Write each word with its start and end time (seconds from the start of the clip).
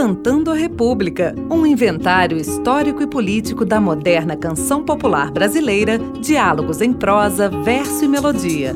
Cantando 0.00 0.50
a 0.50 0.54
República, 0.54 1.34
um 1.50 1.66
inventário 1.66 2.38
histórico 2.38 3.02
e 3.02 3.06
político 3.06 3.66
da 3.66 3.78
moderna 3.78 4.34
canção 4.34 4.82
popular 4.82 5.30
brasileira, 5.30 5.98
diálogos 5.98 6.80
em 6.80 6.90
prosa, 6.90 7.50
verso 7.50 8.06
e 8.06 8.08
melodia. 8.08 8.74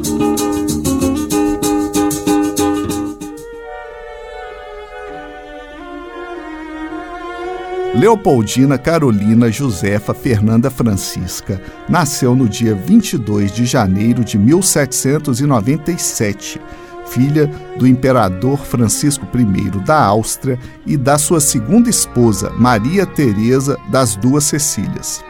Leopoldina 7.94 8.76
Carolina 8.76 9.50
Josefa 9.50 10.12
Fernanda 10.12 10.68
Francisca 10.68 11.58
nasceu 11.88 12.34
no 12.34 12.46
dia 12.46 12.74
22 12.74 13.50
de 13.50 13.64
janeiro 13.64 14.22
de 14.22 14.36
1797, 14.36 16.60
filha 17.06 17.46
do 17.78 17.86
imperador 17.86 18.58
Francisco 18.58 19.26
I 19.34 19.70
da 19.84 20.02
Áustria 20.04 20.58
e 20.86 20.96
da 20.96 21.18
sua 21.18 21.40
segunda 21.40 21.88
esposa, 21.88 22.50
Maria 22.50 23.06
Teresa 23.06 23.78
das 23.90 24.16
Duas 24.16 24.44
Cecílias. 24.44 25.24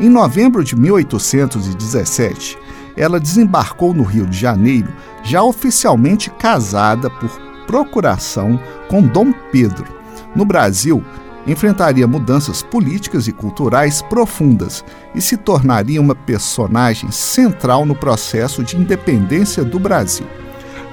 Em 0.00 0.08
novembro 0.08 0.62
de 0.62 0.76
1817, 0.76 2.56
ela 2.96 3.20
desembarcou 3.20 3.94
no 3.94 4.02
Rio 4.02 4.26
de 4.26 4.36
Janeiro, 4.36 4.92
já 5.22 5.42
oficialmente 5.42 6.30
casada 6.30 7.08
por 7.08 7.30
procuração 7.66 8.58
com 8.88 9.02
Dom 9.02 9.32
Pedro. 9.52 9.86
No 10.34 10.44
Brasil, 10.44 11.04
enfrentaria 11.46 12.06
mudanças 12.06 12.62
políticas 12.62 13.26
e 13.26 13.32
culturais 13.32 14.02
profundas 14.02 14.84
e 15.14 15.20
se 15.20 15.36
tornaria 15.36 16.00
uma 16.00 16.14
personagem 16.14 17.10
central 17.10 17.86
no 17.86 17.94
processo 17.94 18.62
de 18.62 18.76
independência 18.76 19.64
do 19.64 19.78
Brasil. 19.78 20.26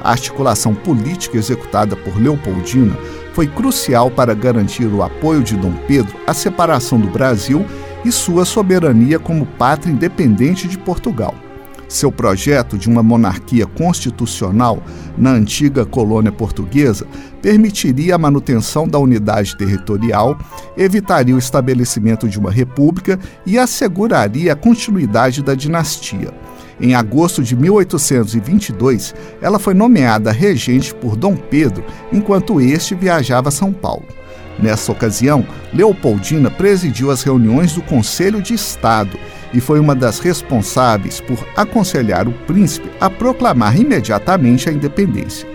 A 0.05 0.11
articulação 0.11 0.75
política 0.75 1.35
executada 1.35 1.95
por 1.95 2.15
Leopoldina 2.15 2.95
foi 3.33 3.47
crucial 3.47 4.11
para 4.11 4.35
garantir 4.35 4.85
o 4.85 5.01
apoio 5.01 5.41
de 5.41 5.57
Dom 5.57 5.73
Pedro 5.87 6.15
à 6.27 6.33
separação 6.33 6.99
do 6.99 7.07
Brasil 7.07 7.65
e 8.05 8.11
sua 8.11 8.45
soberania 8.45 9.17
como 9.17 9.47
pátria 9.47 9.91
independente 9.91 10.67
de 10.67 10.77
Portugal. 10.77 11.33
Seu 11.87 12.11
projeto 12.11 12.77
de 12.77 12.87
uma 12.87 13.01
monarquia 13.01 13.65
constitucional 13.65 14.79
na 15.17 15.31
antiga 15.31 15.87
colônia 15.87 16.31
portuguesa 16.31 17.07
permitiria 17.41 18.13
a 18.13 18.19
manutenção 18.19 18.87
da 18.87 18.99
unidade 18.99 19.57
territorial, 19.57 20.37
evitaria 20.77 21.33
o 21.33 21.39
estabelecimento 21.39 22.29
de 22.29 22.37
uma 22.37 22.51
república 22.51 23.19
e 23.43 23.57
asseguraria 23.57 24.53
a 24.53 24.55
continuidade 24.55 25.41
da 25.41 25.55
dinastia. 25.55 26.31
Em 26.79 26.93
agosto 26.93 27.41
de 27.41 27.55
1822, 27.55 29.15
ela 29.41 29.57
foi 29.57 29.73
nomeada 29.73 30.31
regente 30.31 30.93
por 30.93 31.15
Dom 31.15 31.35
Pedro, 31.35 31.83
enquanto 32.11 32.59
este 32.59 32.93
viajava 32.93 33.49
a 33.49 33.51
São 33.51 33.71
Paulo. 33.71 34.05
Nessa 34.59 34.91
ocasião, 34.91 35.45
Leopoldina 35.73 36.49
presidiu 36.49 37.11
as 37.11 37.23
reuniões 37.23 37.73
do 37.73 37.81
Conselho 37.81 38.41
de 38.41 38.53
Estado 38.53 39.17
e 39.53 39.61
foi 39.61 39.79
uma 39.79 39.95
das 39.95 40.19
responsáveis 40.19 41.21
por 41.21 41.37
aconselhar 41.55 42.27
o 42.27 42.33
príncipe 42.45 42.89
a 42.99 43.09
proclamar 43.09 43.79
imediatamente 43.79 44.69
a 44.69 44.71
independência. 44.71 45.47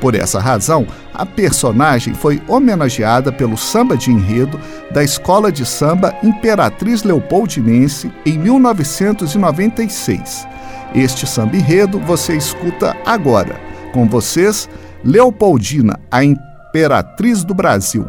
Por 0.00 0.14
essa 0.14 0.38
razão, 0.38 0.86
a 1.12 1.26
personagem 1.26 2.14
foi 2.14 2.40
homenageada 2.46 3.32
pelo 3.32 3.56
samba 3.56 3.96
de 3.96 4.12
enredo 4.12 4.60
da 4.92 5.02
Escola 5.02 5.50
de 5.50 5.66
Samba 5.66 6.14
Imperatriz 6.22 7.02
Leopoldinense 7.02 8.08
em 8.24 8.38
1996. 8.38 10.46
Este 10.94 11.26
samba 11.26 11.56
enredo 11.56 11.98
você 11.98 12.36
escuta 12.36 12.96
agora. 13.04 13.60
Com 13.92 14.06
vocês, 14.08 14.68
Leopoldina, 15.04 15.98
a 16.10 16.24
Imperatriz 16.24 17.44
do 17.44 17.54
Brasil. 17.54 18.06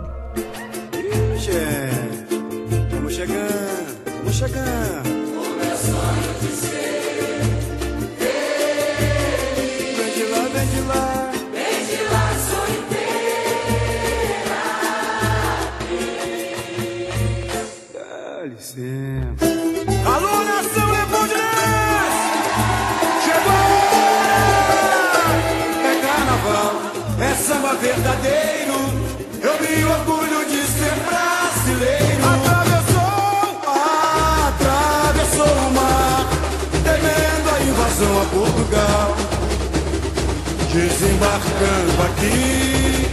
Desembarcando 40.72 42.04
aqui, 42.06 43.10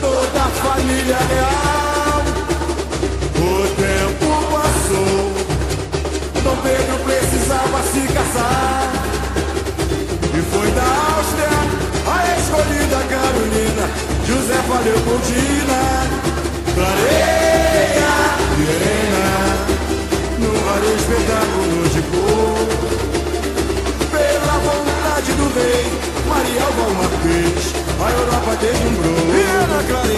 toda 0.00 0.42
a 0.42 0.48
família 0.48 1.16
real. 1.16 2.22
O 3.36 3.68
tempo 3.76 4.28
passou, 4.50 5.32
Dom 6.42 6.56
Pedro 6.56 6.98
precisava 7.04 7.82
se 7.84 8.12
casar. 8.12 8.92
E 10.34 10.42
foi 10.50 10.70
da 10.72 10.82
Áustria 11.16 11.58
a 12.06 12.38
escolhida 12.40 12.98
Carolina, 13.08 13.88
Josefa 14.26 14.78
Leopoldina, 14.80 15.80
clareia 16.74 17.37
deslumbrou. 28.60 29.14
Clareia, 29.14 29.82
Viena 29.88 30.17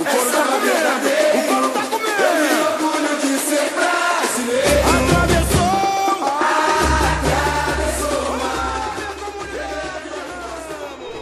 O 0.00 0.04
couro 0.04 0.30
tá 0.30 0.44
comendo, 0.44 1.66
o 1.66 1.70
tá 1.70 1.82
comendo. 1.90 2.22
Eu 2.22 2.34
me 2.40 2.50
orgulho 2.86 3.12
de 3.20 3.36
ser 3.40 3.72
brasileiro. 3.74 4.78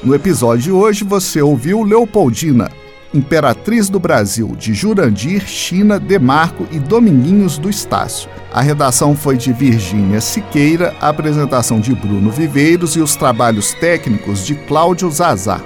No 0.03 0.15
episódio 0.15 0.63
de 0.63 0.71
hoje 0.71 1.05
você 1.05 1.41
ouviu 1.41 1.83
Leopoldina, 1.83 2.71
Imperatriz 3.15 3.89
do 3.89 3.99
Brasil, 3.99 4.55
de 4.55 4.75
Jurandir, 4.75 5.47
China, 5.47 5.99
Demarco 5.99 6.67
e 6.71 6.79
Dominguinhos 6.79 7.57
do 7.57 7.71
Estácio. 7.71 8.29
A 8.53 8.61
redação 8.61 9.17
foi 9.17 9.39
de 9.39 9.55
Virgínia 9.55 10.21
Siqueira, 10.21 10.95
a 11.01 11.09
apresentação 11.09 11.81
de 11.81 11.95
Bruno 11.95 12.31
Viveiros 12.31 12.95
e 12.95 13.01
os 13.01 13.17
trabalhos 13.17 13.73
técnicos 13.73 14.45
de 14.47 14.55
Cláudio 14.55 15.11
Zazar. 15.11 15.65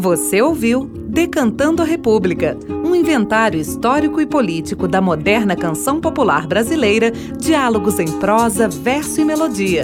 Você 0.00 0.40
ouviu 0.40 0.86
Decantando 0.86 1.82
a 1.82 1.84
República, 1.84 2.56
um 2.70 2.94
inventário 2.94 3.60
histórico 3.60 4.18
e 4.18 4.24
político 4.24 4.88
da 4.88 4.98
moderna 4.98 5.54
canção 5.54 6.00
popular 6.00 6.46
brasileira, 6.46 7.10
diálogos 7.10 7.98
em 7.98 8.10
prosa, 8.18 8.66
verso 8.66 9.20
e 9.20 9.26
melodia. 9.26 9.82